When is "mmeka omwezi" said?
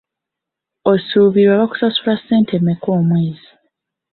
2.59-3.49